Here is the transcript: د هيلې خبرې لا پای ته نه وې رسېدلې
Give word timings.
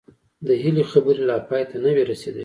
د 0.47 0.49
هيلې 0.61 0.83
خبرې 0.91 1.21
لا 1.29 1.37
پای 1.49 1.63
ته 1.69 1.75
نه 1.83 1.89
وې 1.95 2.03
رسېدلې 2.11 2.39